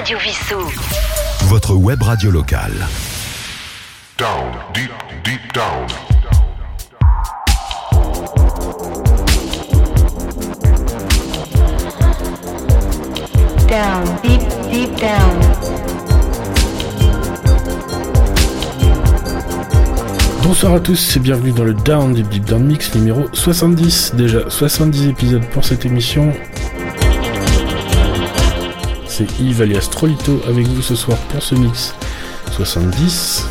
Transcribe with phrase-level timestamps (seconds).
[0.00, 0.56] Radio Vissou.
[1.48, 2.72] Votre web radio locale.
[4.16, 4.90] Down, deep,
[5.22, 5.86] deep down.
[13.68, 14.40] Down, deep,
[14.72, 15.38] deep down.
[20.42, 24.14] Bonsoir à tous et bienvenue dans le Down Deep Deep Down Mix numéro 70.
[24.14, 26.32] Déjà 70 épisodes pour cette émission.
[29.20, 31.94] C'est Yves alias Trolito avec vous ce soir pour ce mix
[32.52, 33.44] 70.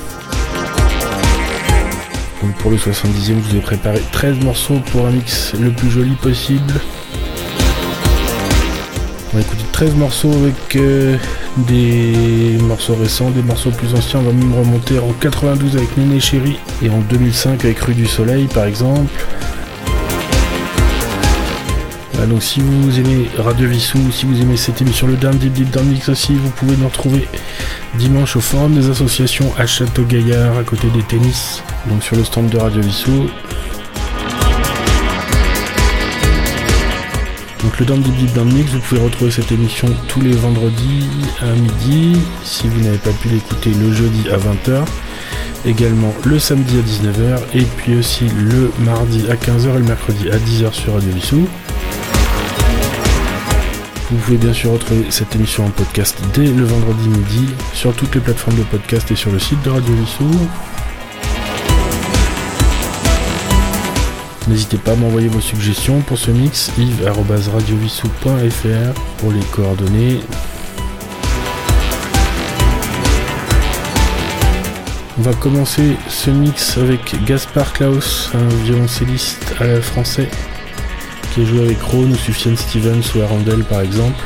[2.42, 5.92] Donc pour le 70e, je vous ai préparé 13 morceaux pour un mix le plus
[5.92, 6.74] joli possible.
[9.32, 11.18] On va écouter 13 morceaux avec euh,
[11.58, 14.22] des morceaux récents, des morceaux plus anciens.
[14.22, 18.08] On va même remonter en 92 avec Néné Chéri et en 2005 avec Rue du
[18.08, 19.12] Soleil par exemple.
[22.20, 25.54] Voilà, donc si vous aimez Radio Vissou, si vous aimez cette émission Le Down Deep
[25.54, 27.30] Deep Down aussi, vous pouvez nous retrouver
[27.96, 32.50] dimanche au forum des associations à Château-Gaillard à côté des tennis, donc sur le stand
[32.50, 33.30] de Radio Vissou.
[37.64, 41.08] Donc le Down Deep Deep Down vous pouvez retrouver cette émission tous les vendredis
[41.42, 44.84] à midi, si vous n'avez pas pu l'écouter le jeudi à 20h,
[45.66, 50.30] également le samedi à 19h, et puis aussi le mardi à 15h et le mercredi
[50.30, 51.48] à 10h sur Radio Vissou.
[54.12, 58.16] Vous pouvez bien sûr retrouver cette émission en podcast dès le vendredi midi sur toutes
[58.16, 60.32] les plateformes de podcast et sur le site de Radio Vissou.
[64.48, 70.22] N'hésitez pas à m'envoyer vos suggestions pour ce mix, yves.radiovissou.fr pour les coordonnées.
[75.20, 80.32] On va commencer ce mix avec Gaspard Klaus, un violoncelliste euh, français
[81.42, 84.24] a joué avec Ron ou Sufjan Stevens ou Arundel par exemple.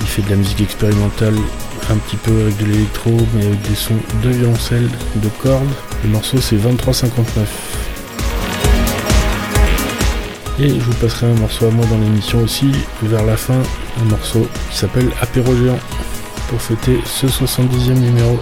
[0.00, 1.34] Il fait de la musique expérimentale
[1.88, 5.68] un petit peu avec de l'électro mais avec des sons de violoncelle, de cordes.
[6.02, 7.48] Le morceau c'est 2359.
[10.58, 12.70] Et je vous passerai un morceau à moi dans l'émission aussi,
[13.02, 13.62] vers la fin,
[14.00, 15.78] un morceau qui s'appelle Apéro Géant,
[16.48, 18.38] pour fêter ce 70e numéro.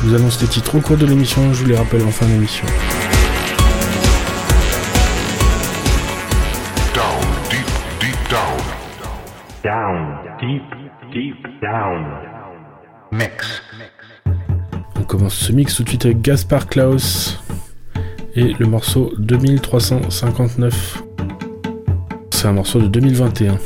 [0.00, 2.24] Je vous annonce les titres au cours de l'émission, je vous les rappelle en fin
[2.26, 2.66] d'émission.
[6.94, 7.66] Down, deep,
[8.00, 8.60] deep down.
[9.64, 10.62] Down, deep,
[11.12, 12.06] deep down.
[13.10, 13.62] Mix.
[15.00, 17.42] On commence ce mix tout de suite avec Gaspard Klaus
[18.36, 21.02] et le morceau 2359.
[22.30, 23.58] C'est un morceau de 2021.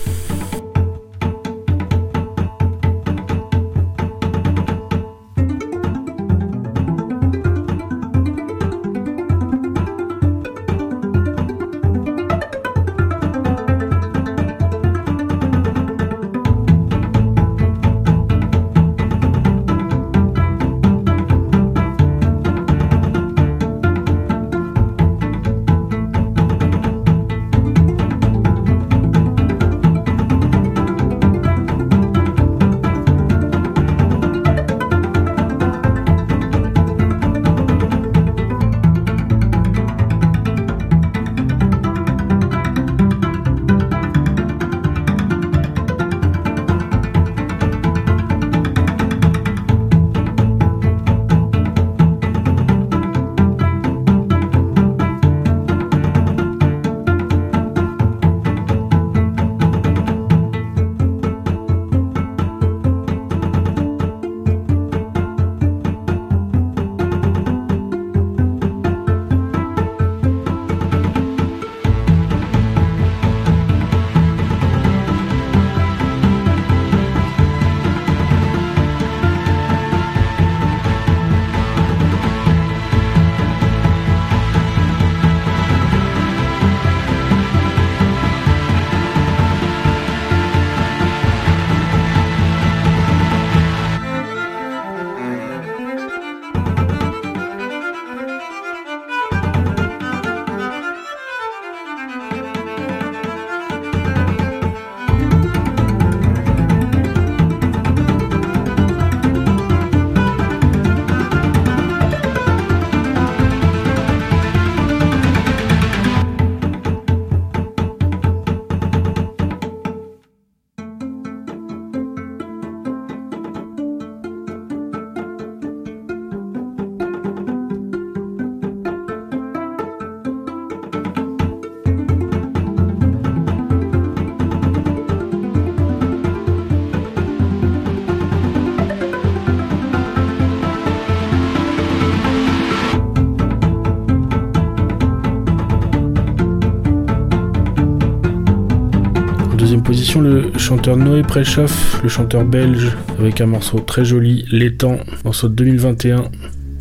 [150.21, 155.55] Le chanteur Noé Prechoff, le chanteur belge, avec un morceau très joli, L'étang, morceau de
[155.55, 156.25] 2021.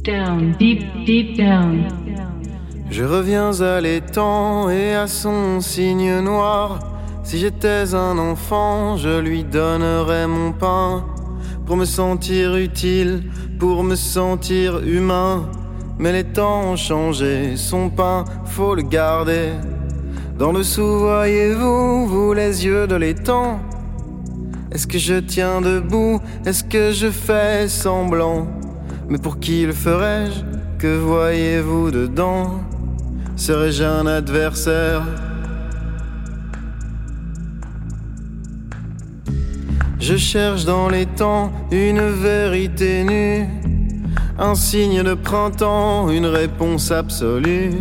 [0.04, 1.84] Down, deep, deep down.
[2.90, 6.80] Je reviens à l'étang et à son signe noir.
[7.24, 11.06] Si j'étais un enfant, je lui donnerais mon pain
[11.66, 13.24] pour me sentir utile,
[13.60, 15.50] pour me sentir humain.
[16.00, 19.52] Mais les temps ont changé, son pain, faut le garder.
[20.42, 23.60] Dans le sou, voyez-vous, vous les yeux de l'étang.
[24.72, 26.20] Est-ce que je tiens debout?
[26.48, 28.48] Est-ce que je fais semblant?
[29.08, 30.42] Mais pour qui le ferais-je
[30.80, 32.60] Que voyez-vous dedans?
[33.36, 35.04] Serais-je un adversaire?
[40.00, 43.46] Je cherche dans les temps une vérité nue,
[44.40, 47.74] un signe de printemps, une réponse absolue,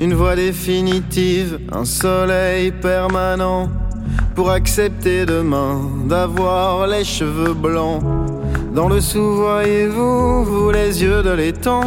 [0.00, 3.68] une voie définitive, un soleil permanent,
[4.34, 8.02] pour accepter demain d'avoir les cheveux blancs.
[8.74, 11.82] Dans le sou, voyez-vous, vous les yeux de l'étang.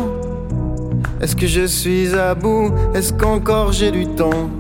[1.22, 2.72] Est-ce que je suis à bout?
[2.94, 4.52] Est-ce qu'encore j'ai du temps?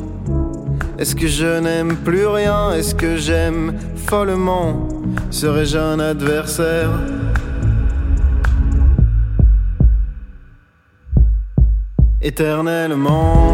[0.98, 2.72] Est-ce que je n'aime plus rien?
[2.74, 3.76] Est-ce que j'aime
[4.08, 4.88] follement
[5.30, 6.90] Serais-je un adversaire?
[12.26, 13.54] Éternellement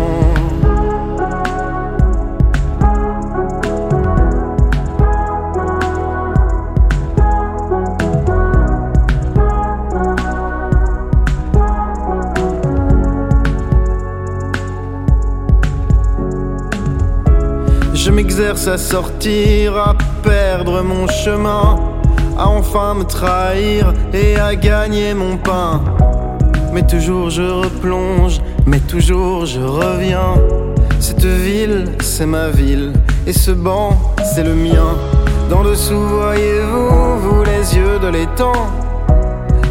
[17.95, 21.75] Je m'exerce à sortir, à perdre mon chemin,
[22.37, 25.81] à enfin me trahir et à gagner mon pain.
[26.71, 30.35] Mais toujours je replonge, mais toujours je reviens.
[30.99, 32.93] Cette ville, c'est ma ville,
[33.25, 33.97] et ce banc,
[34.33, 34.95] c'est le mien.
[35.49, 38.53] Dans dessous, voyez-vous, vous les yeux de l'étang.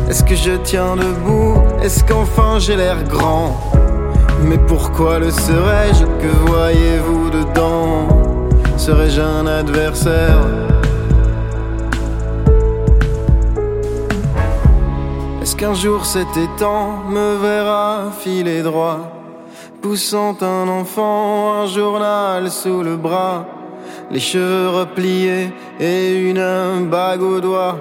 [0.09, 1.63] Est-ce que je tiens debout?
[1.83, 3.61] Est-ce qu'enfin j'ai l'air grand?
[4.43, 6.05] Mais pourquoi le serais-je?
[6.05, 8.09] Que voyez-vous dedans?
[8.77, 10.58] Serais-je un adversaire?
[15.59, 19.11] Qu'un jour cet étang me verra filer droit
[19.83, 23.45] Poussant un enfant, un journal sous le bras
[24.13, 27.77] Les cheveux repliés et une bague au doigt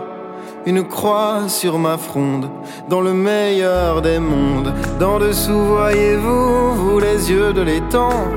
[0.65, 2.50] une croix sur ma fronde,
[2.89, 4.74] dans le meilleur des mondes.
[5.00, 8.27] D'en dessous, voyez-vous, vous les yeux de l'étang?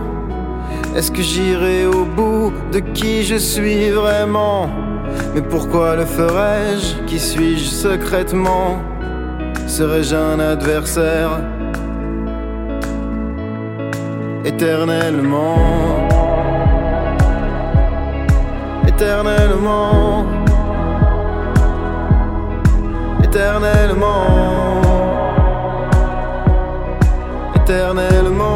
[0.94, 4.70] Est-ce que j'irai au bout de qui je suis vraiment?
[5.34, 7.02] Mais pourquoi le ferais-je?
[7.08, 8.78] Qui suis-je secrètement?
[9.70, 11.30] Serais-je un adversaire
[14.44, 15.56] Éternellement.
[18.88, 20.26] Éternellement.
[23.22, 24.82] Éternellement,
[27.54, 28.49] éternellement.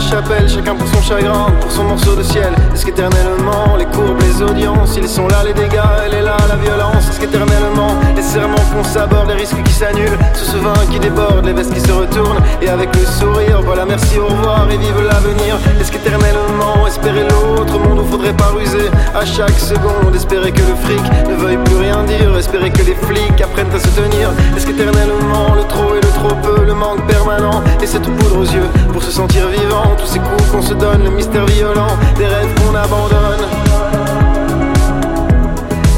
[0.00, 4.42] Chapelle, chacun pour son chagrin, pour son morceau de ciel Est-ce qu'éternellement, les courbes, les
[4.42, 7.08] audiences, ils sont là les dégâts, elle est là la violence?
[7.08, 11.46] Est-ce qu'éternellement, les serments qu'on s'aborde, les risques qui s'annulent Sous ce vin qui déborde,
[11.46, 15.00] les vestes qui se retournent Et avec le sourire, voilà merci, au revoir et vive
[15.00, 15.56] l'avenir.
[15.80, 20.74] Est-ce qu'éternellement, espérer l'autre monde où faudrait pas ruser À chaque seconde, espérer que le
[20.74, 24.30] fric ne veuille plus rien dire Espérer que les flics apprennent à se tenir?
[24.56, 28.50] Est-ce qu'éternellement, le trop et le trop peu, le manque permanent Et cette poudre aux
[28.52, 32.26] yeux pour se sentir vivant Tous ces coups qu'on se donne, le mystère violent Des
[32.26, 33.46] rêves abandonne.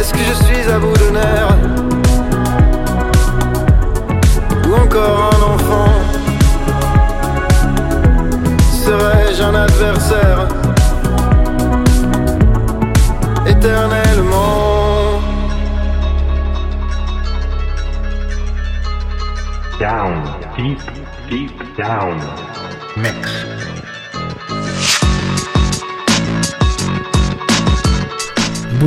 [0.00, 1.10] Est-ce que je suis à bout de
[4.66, 5.92] Ou encore un enfant?
[8.84, 10.48] Serais-je un adversaire?
[13.46, 15.20] Éternellement.
[19.78, 20.22] Down,
[20.56, 20.80] deep,
[21.28, 22.18] deep down.
[22.96, 23.45] Mix.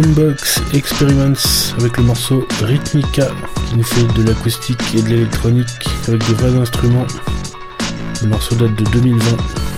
[0.02, 1.34] Boombox Experiments
[1.78, 3.28] avec le morceau Rhythmica
[3.68, 5.68] qui nous fait de l'acoustique et de l'électronique
[6.08, 7.08] avec de vrais instruments.
[8.22, 9.69] Le morceau date de 2020.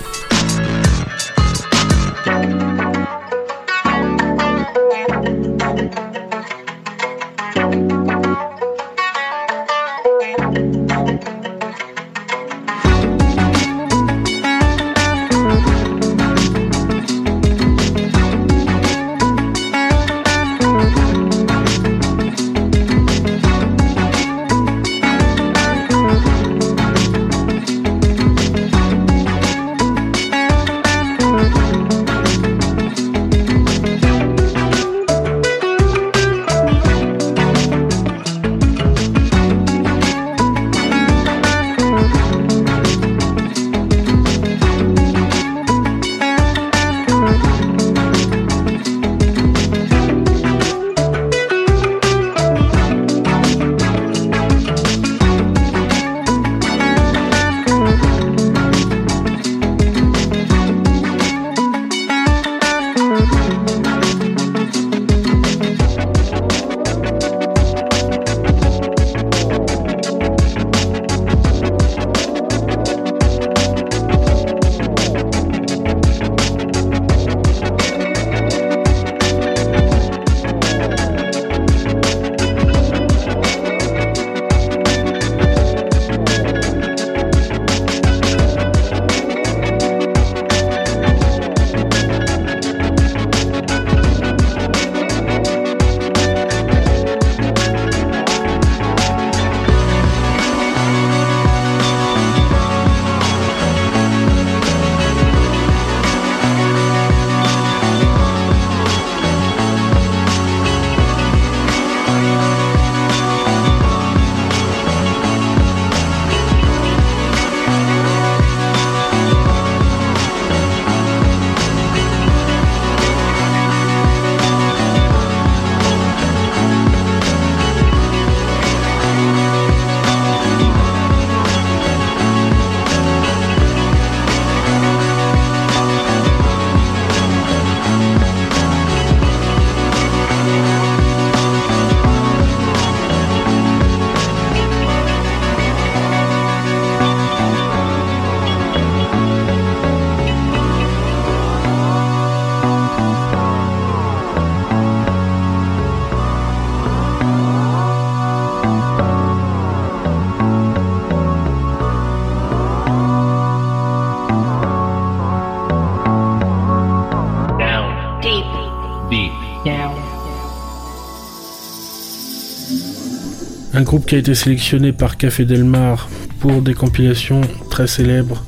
[173.81, 176.07] Un groupe qui a été sélectionné par Café Delmar
[176.39, 178.45] pour des compilations très célèbres.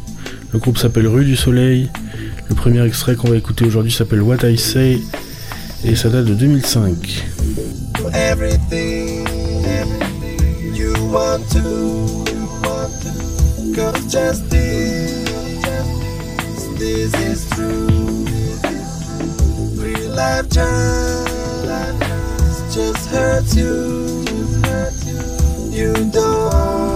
[0.51, 1.89] Le groupe s'appelle Rue du Soleil.
[2.49, 4.99] Le premier extrait qu'on va écouter aujourd'hui s'appelle What I Say
[5.85, 7.25] et ça date de 2005.
[8.13, 9.25] everything
[10.75, 12.23] you want to,
[13.73, 15.23] cause just this,
[16.77, 17.87] this is true.
[19.81, 21.25] Real life just,
[22.75, 24.23] just hurts you,
[25.74, 26.92] you don't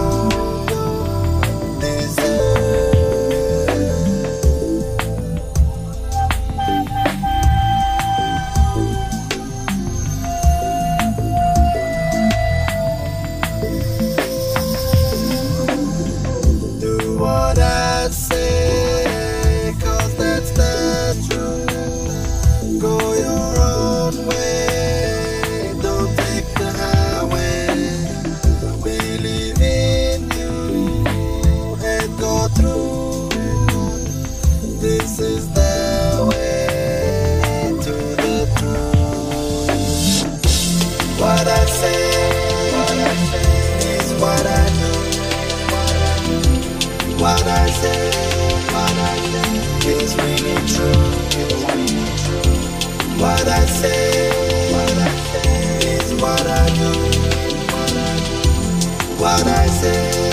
[53.78, 54.30] say,
[55.94, 56.92] is what I do.
[59.22, 60.27] What I say,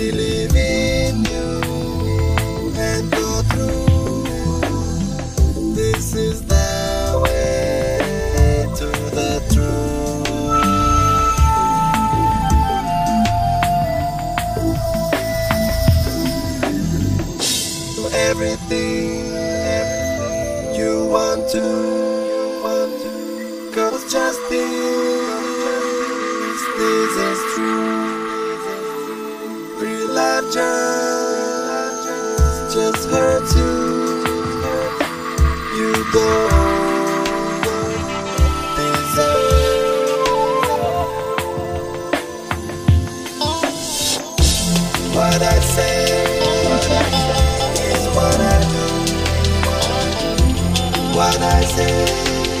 [0.00, 0.29] really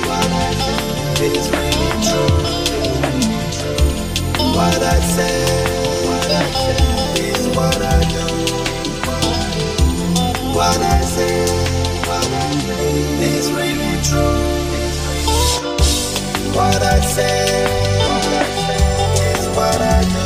[0.08, 0.50] What I
[1.22, 2.36] is really true.
[4.56, 5.38] What I say,
[6.06, 8.26] what I say is what I do.
[10.54, 11.44] What I say,
[13.22, 14.38] is really true.
[16.54, 17.64] What I say,
[18.08, 18.82] what I say
[19.38, 20.24] is what I do.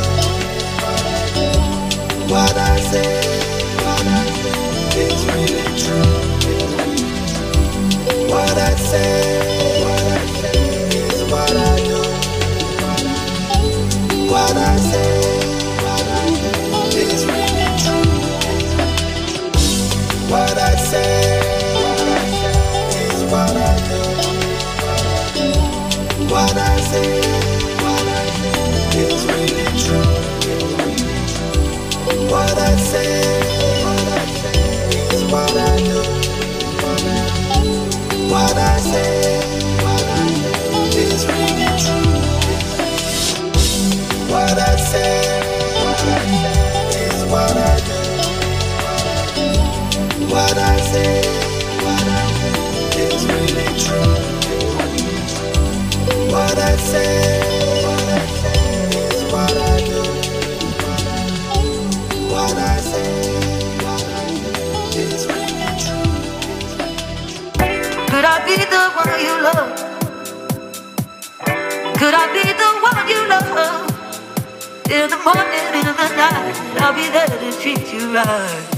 [2.33, 3.24] What I say,
[45.83, 47.99] what I say is what I do.
[50.33, 51.21] What I say,
[51.85, 54.15] what I say is really true.
[56.31, 57.54] What I say,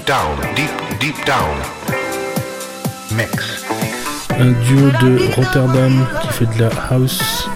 [0.05, 0.37] Down,
[4.39, 7.49] Un duo de Rotterdam qui fait de la house.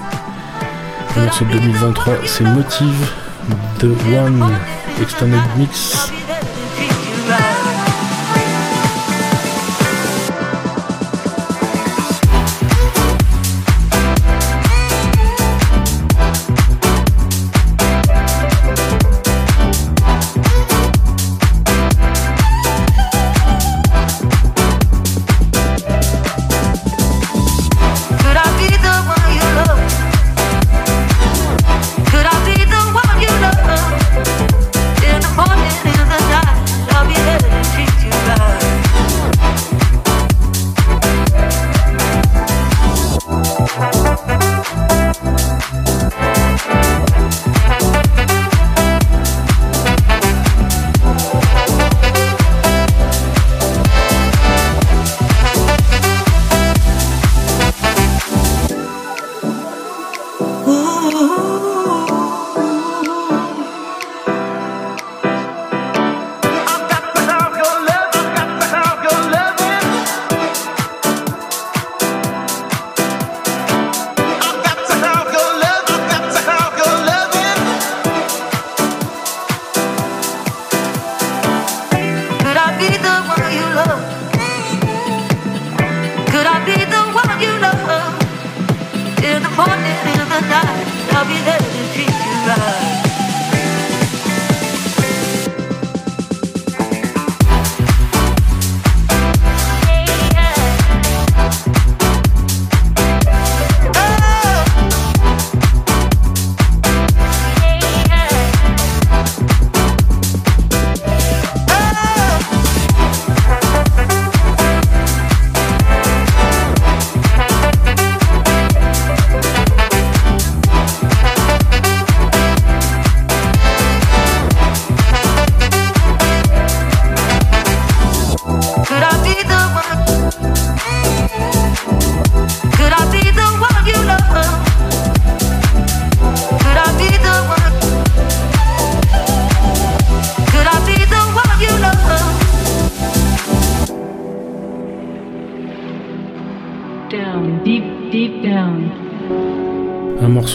[1.16, 3.12] Le morceau 2023, c'est Motive
[3.80, 4.58] The One
[5.02, 6.12] Extended Mix.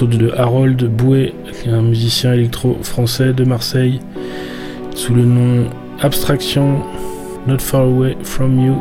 [0.04, 1.32] de Harold Bouet,
[1.66, 4.00] un musicien électro français de Marseille,
[4.94, 6.82] sous le nom Abstraction,
[7.46, 8.74] Not Far Away From You,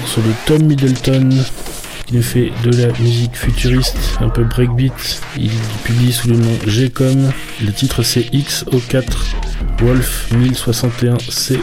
[0.00, 1.28] morceau de Tom Middleton
[2.06, 5.20] qui nous fait de la musique futuriste, un peu breakbeat.
[5.36, 5.50] Il
[5.84, 7.30] publie sous le nom G-Com.
[7.62, 9.04] Le titre c'est XO4
[9.80, 11.60] Wolf 1061C.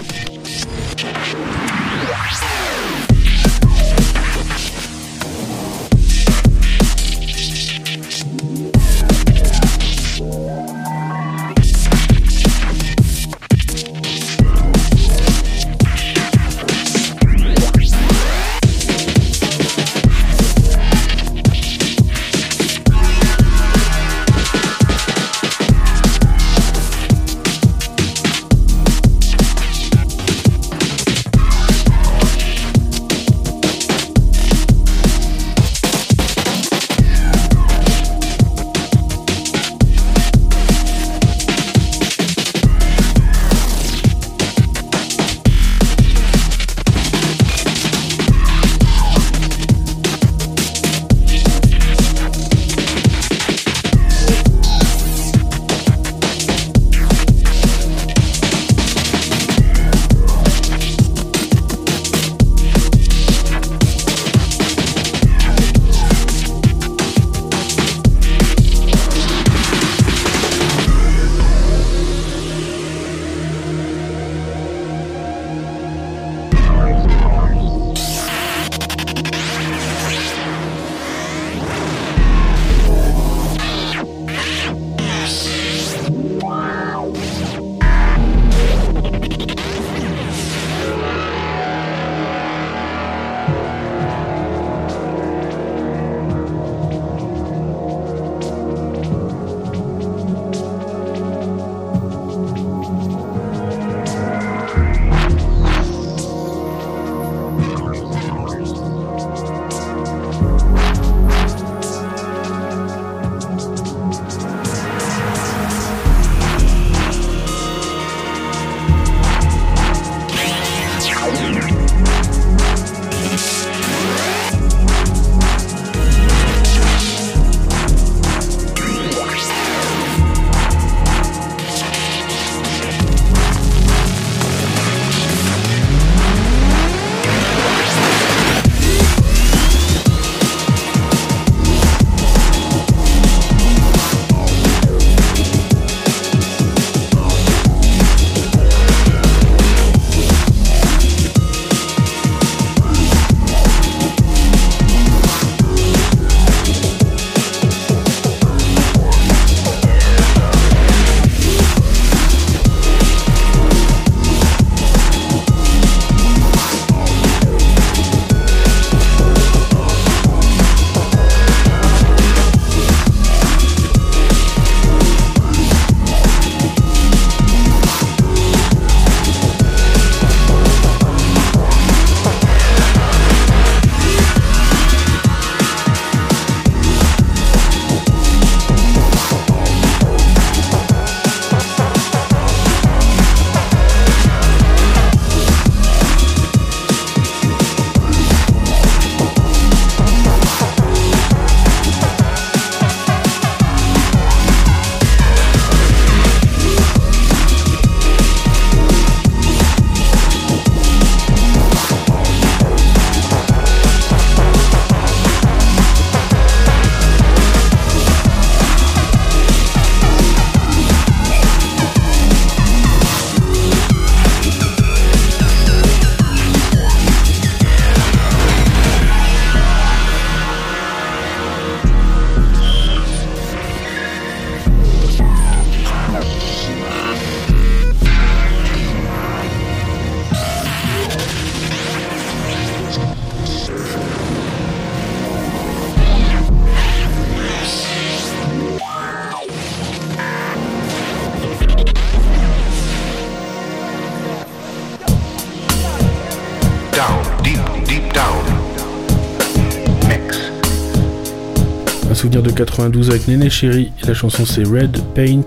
[262.57, 265.43] 92 avec Néné Chéri la chanson c'est Red Paint.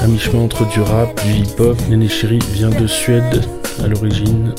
[0.00, 3.44] À mi-chemin entre du rap, du hip-hop, Néné Chéri vient de Suède
[3.82, 4.54] à l'origine.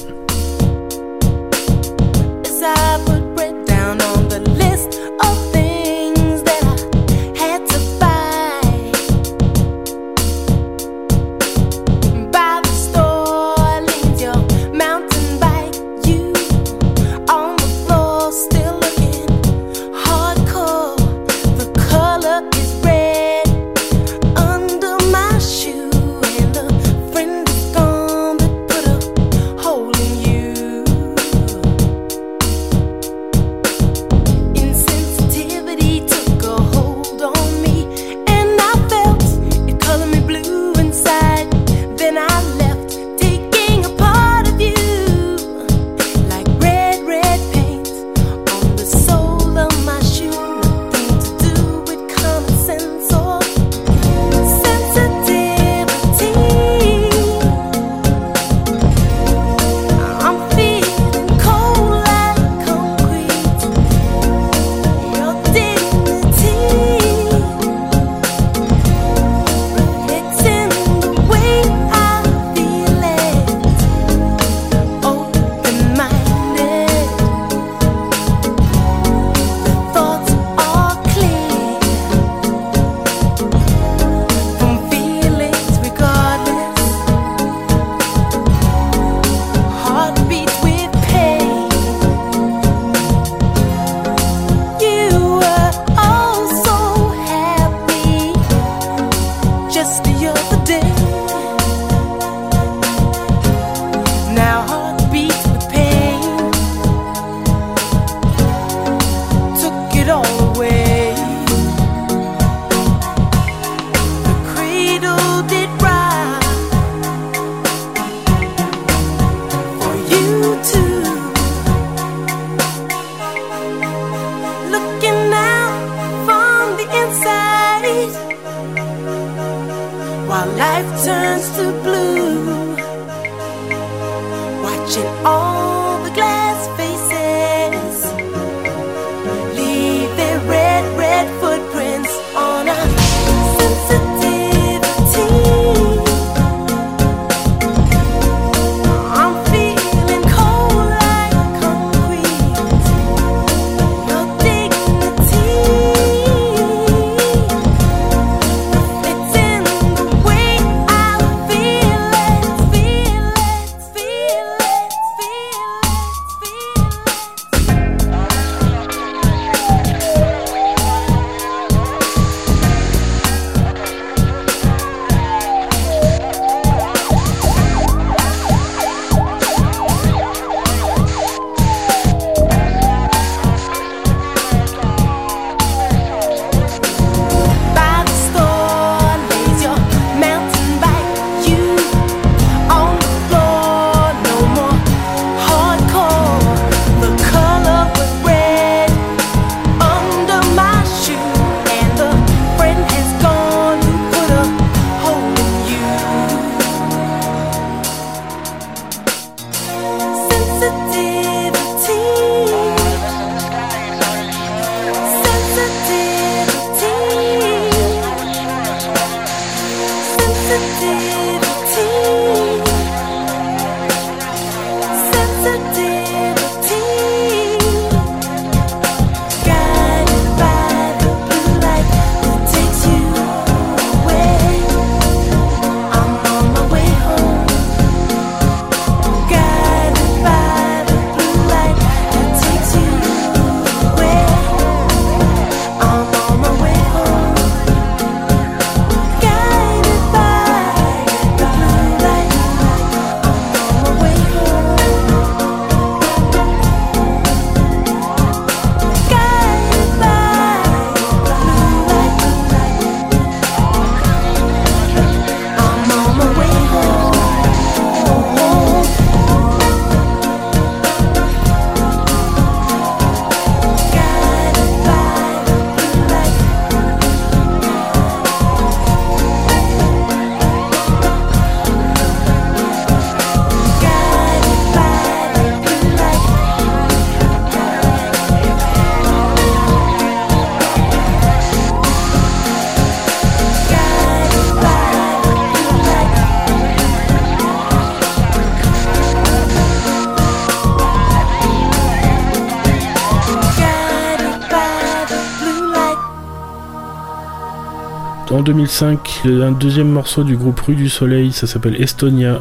[308.38, 312.40] En 2005, un deuxième morceau du groupe Rue du Soleil, ça s'appelle Estonia.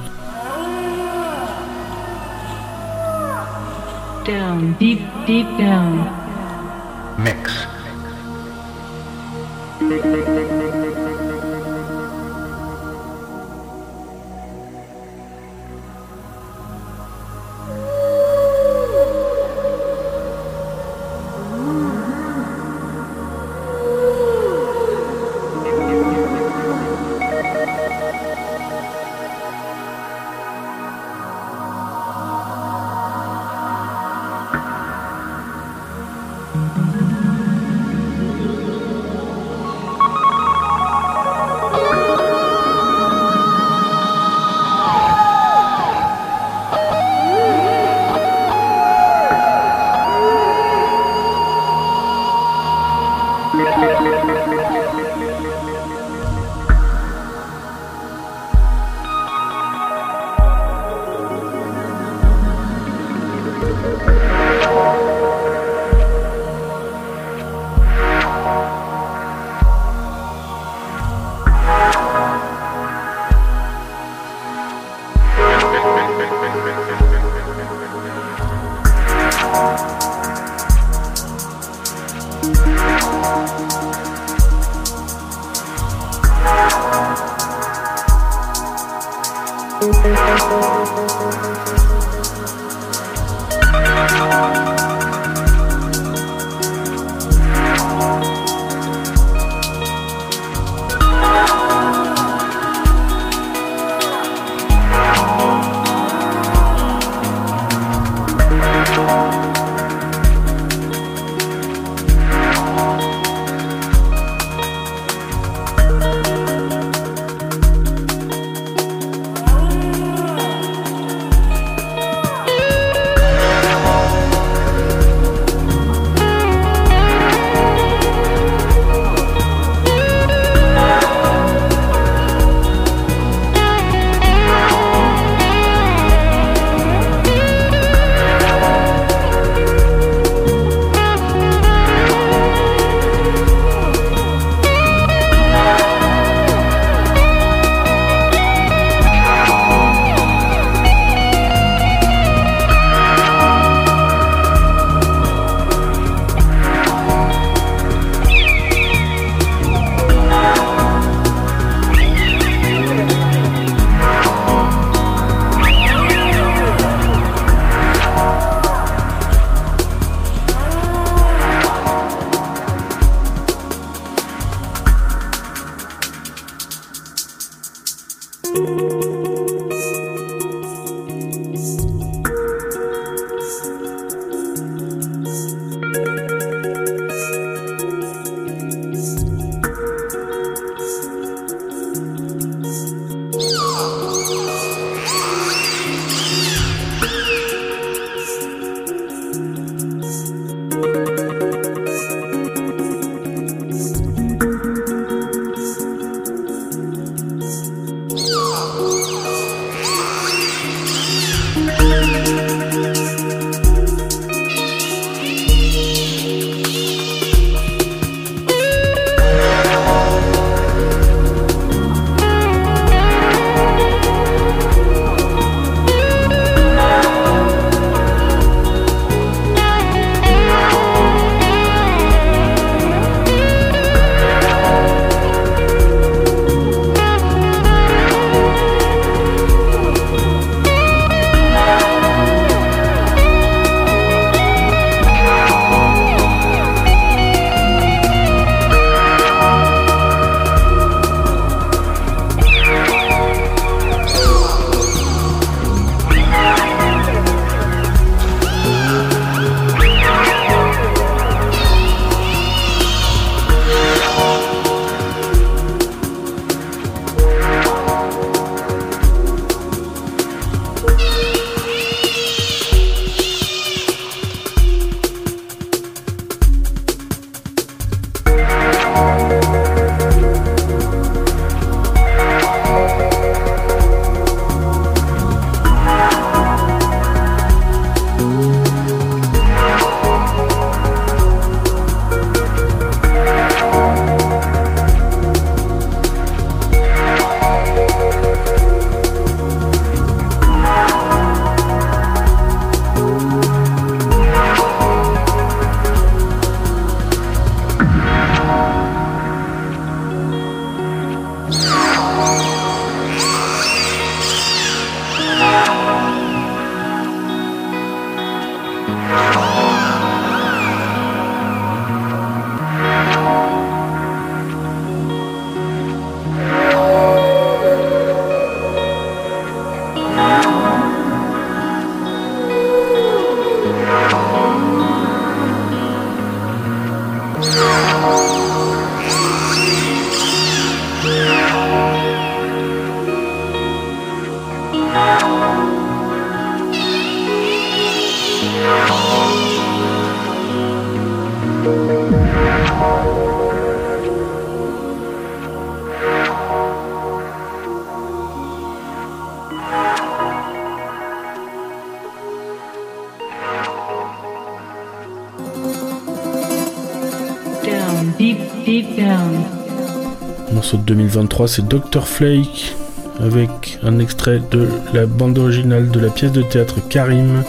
[371.46, 372.06] c'est Dr.
[372.06, 372.76] Flake
[373.20, 377.42] avec un extrait de la bande originale de la pièce de théâtre Karim.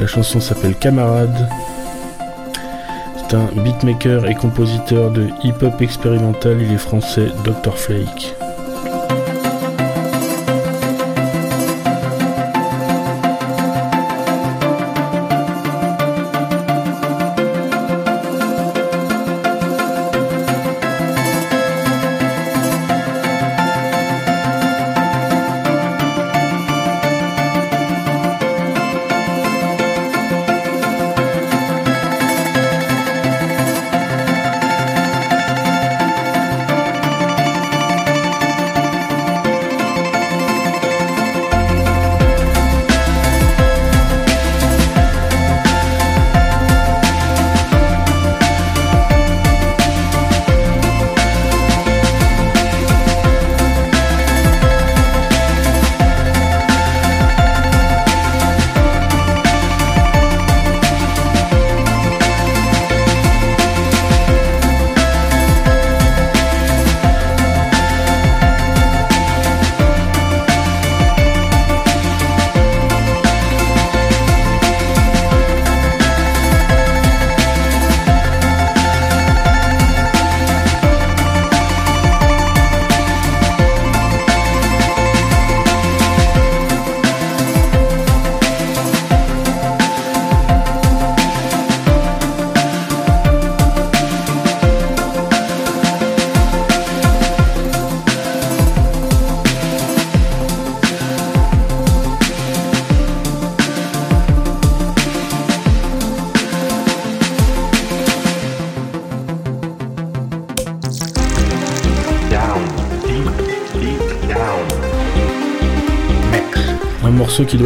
[0.00, 1.48] La chanson s'appelle Camarade.
[3.16, 6.56] C'est un beatmaker et compositeur de hip-hop expérimental.
[6.62, 7.76] Il est français, Dr.
[7.76, 8.39] Flake.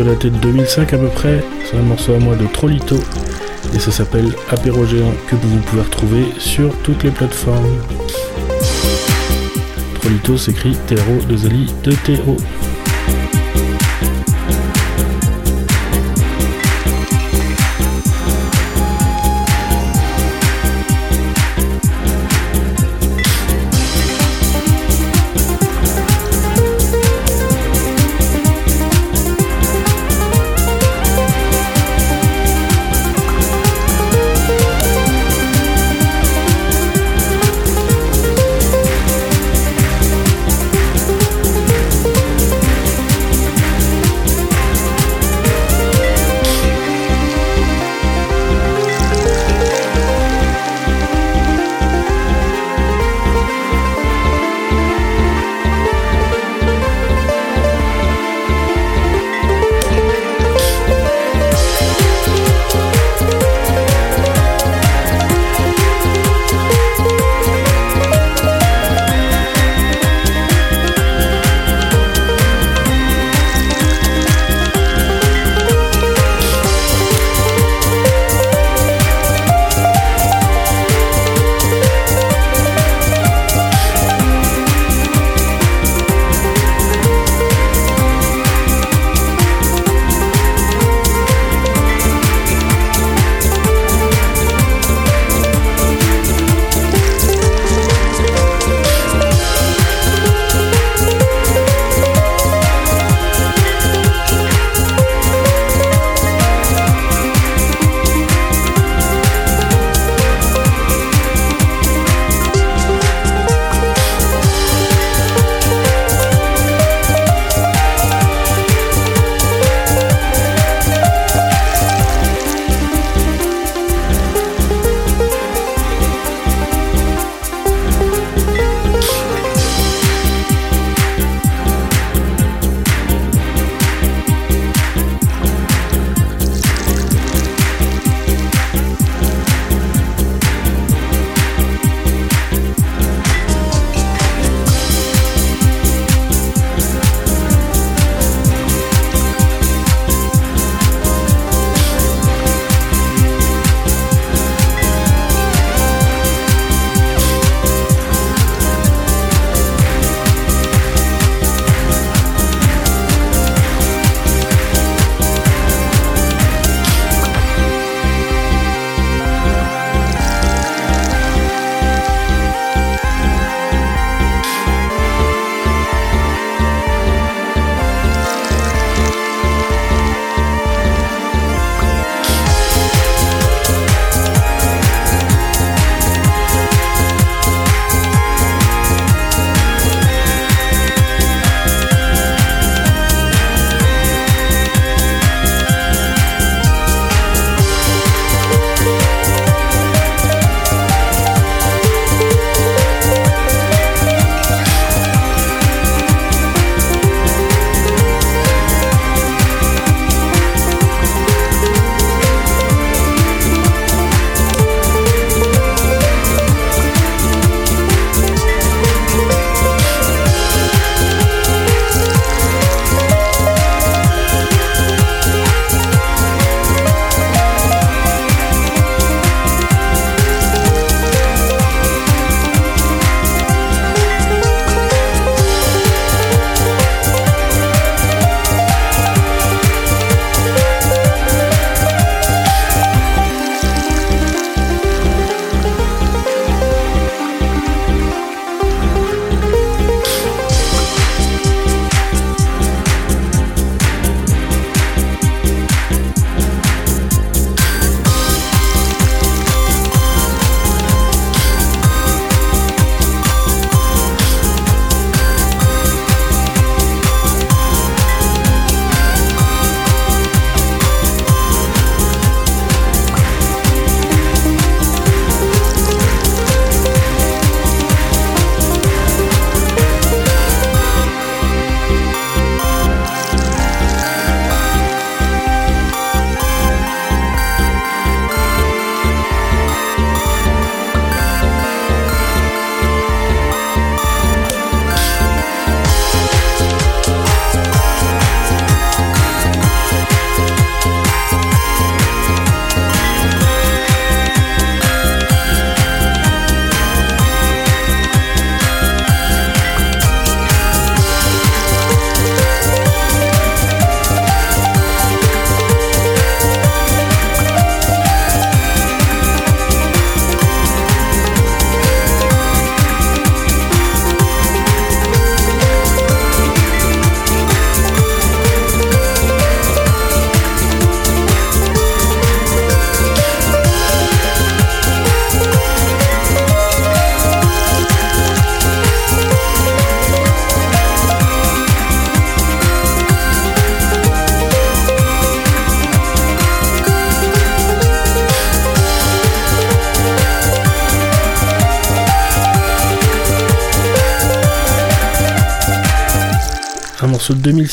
[0.05, 1.43] Doit dater de 2005 à peu près.
[1.65, 2.97] C'est un morceau à moi de Trollito.
[3.75, 7.79] Et ça s'appelle Apéro Géant que vous pouvez retrouver sur toutes les plateformes.
[9.95, 12.37] Trollito s'écrit T-R-O de Zali de T-O.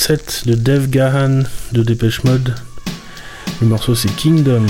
[0.10, 1.43] de Dave Gahan
[1.74, 2.56] de Dépêche Mode.
[3.62, 4.66] Le morceau c'est Kingdom.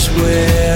[0.00, 0.69] square.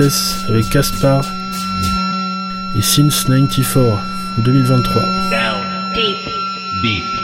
[0.00, 1.24] avec Caspar
[2.76, 4.00] et Since 94
[4.38, 5.02] 2023.
[5.30, 5.60] Down,
[5.94, 6.16] deep,
[6.82, 7.23] deep.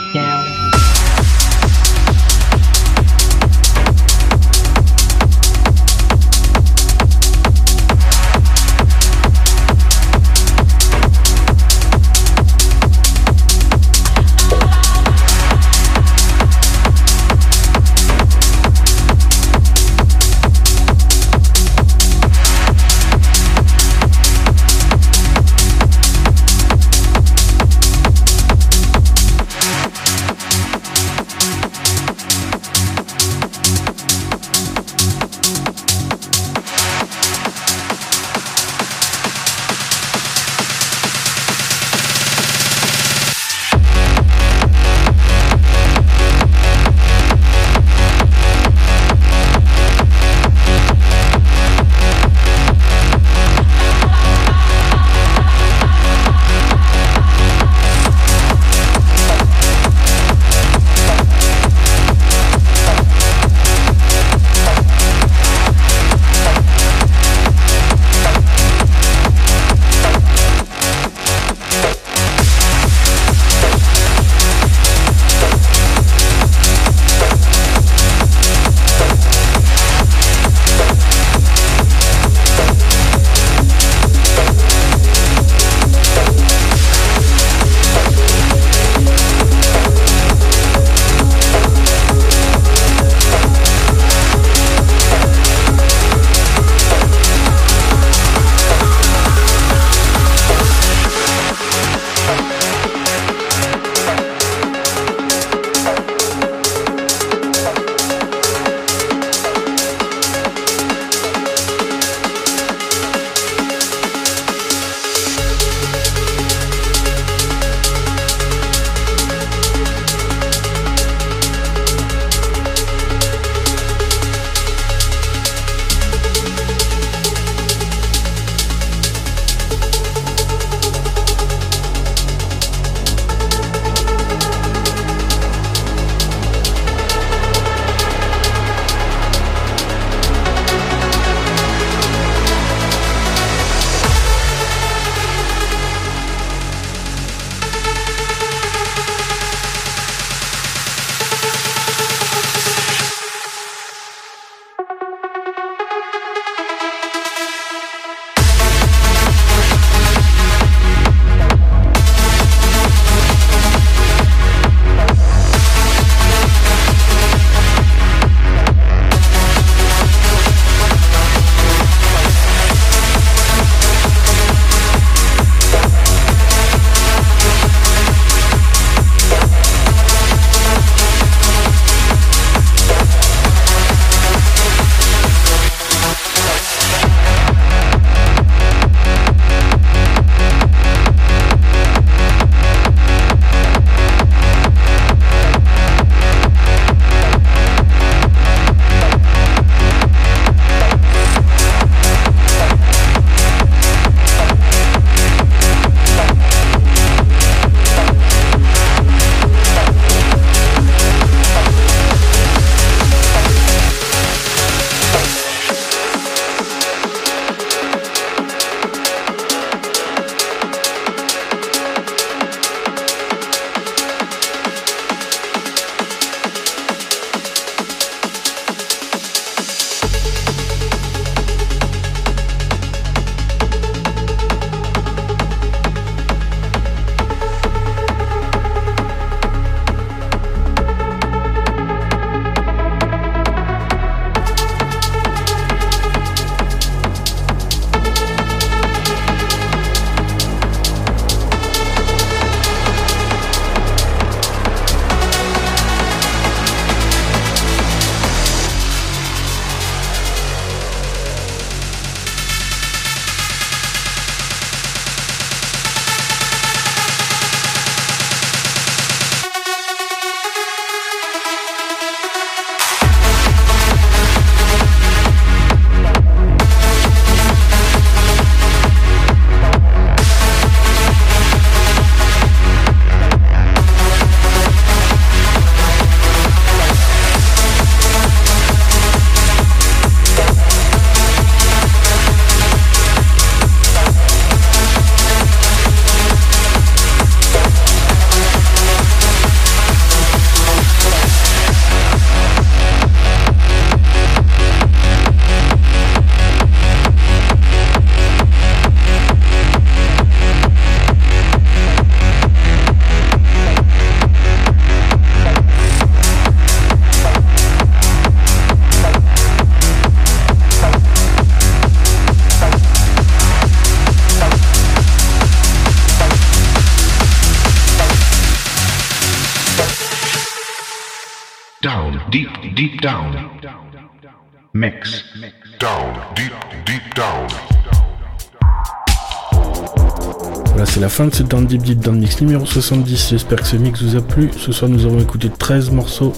[341.11, 343.31] Fin de ce Down Deep Deep Mix numéro 70.
[343.31, 344.49] J'espère que ce mix vous a plu.
[344.57, 346.31] Ce soir, nous avons écouté 13 morceaux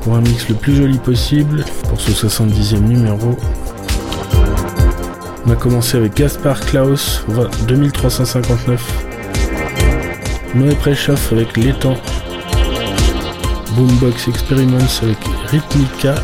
[0.00, 3.36] pour un mix le plus joli possible pour ce 70e numéro.
[5.46, 9.04] On a commencé avec Gaspar Klaus, 20 2359.
[10.54, 11.98] Noé Prechoff avec L'étang.
[13.76, 15.18] Boombox Experiments avec
[15.50, 16.14] Rhythmica.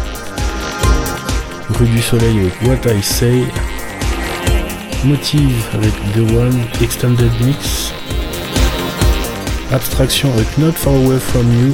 [1.78, 3.44] Rue du Soleil avec What I Say.
[5.07, 7.93] Motive avec The One Extended Mix.
[9.71, 11.73] Abstraction avec Not Far Away From You.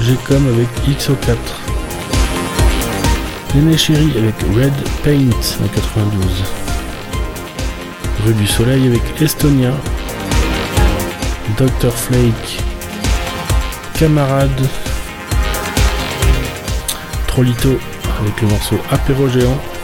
[0.00, 1.36] Gcom avec XO4.
[3.54, 3.74] Néné
[4.16, 4.72] avec Red
[5.04, 6.44] Paint en 92.
[8.24, 9.72] Rue du Soleil avec Estonia.
[11.58, 12.62] Dr Flake.
[13.98, 14.68] Camarade.
[17.26, 17.78] Trolito
[18.20, 19.75] avec le morceau Apéro Géant.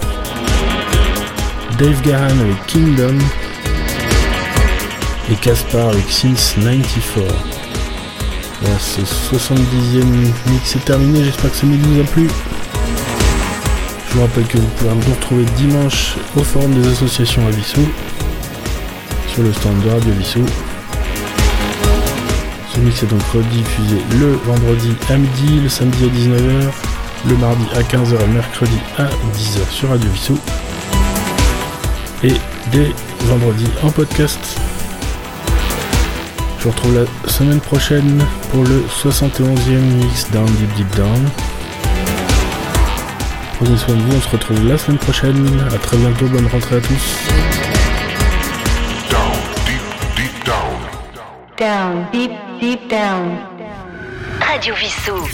[1.83, 3.19] Dave Gahan avec Kingdom
[5.29, 7.27] et Caspar avec Since 94.
[8.61, 10.05] Voilà, ce 70e
[10.53, 12.31] mix est terminé, j'espère que ce mix vous a plu.
[14.09, 17.85] Je vous rappelle que vous pouvez nous retrouver dimanche au forum des associations à Vissou,
[19.35, 20.47] sur le stand de Radio Vissou.
[22.73, 26.71] Ce mix est donc rediffusé le vendredi à midi, le samedi à 19h,
[27.29, 30.39] le mardi à 15h et mercredi à 10h sur Radio Vissou
[32.25, 32.35] et
[32.71, 34.39] dès vendredi en podcast.
[36.59, 41.29] Je vous retrouve la semaine prochaine pour le 71e mix Down Deep Deep Down.
[43.59, 45.69] Prenez soin de vous, on se retrouve la semaine prochaine.
[45.75, 47.17] A très bientôt, bonne rentrée à tous.
[49.11, 49.33] Down,
[49.67, 49.83] deep,
[50.17, 50.79] deep down.
[51.59, 53.39] Down, deep, deep down.
[54.41, 55.29] Radio Vissou.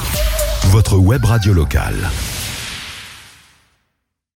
[0.71, 2.11] Votre web radio locale.